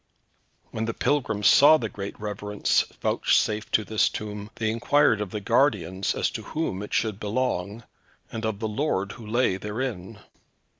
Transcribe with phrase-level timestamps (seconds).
[0.71, 5.39] When the pilgrims saw the great reverence vouchsafed to this tomb, they inquired of the
[5.41, 7.83] guardians as to whom it should belong,
[8.31, 10.17] and of the lord who lay therein.